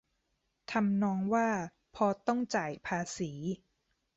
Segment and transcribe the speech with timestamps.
[0.71, 1.49] ทำนองว่า
[1.95, 3.31] พอต้องจ่ายภาษี